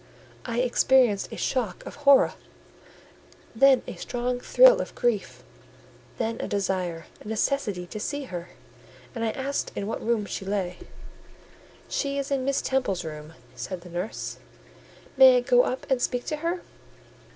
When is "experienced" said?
0.61-1.31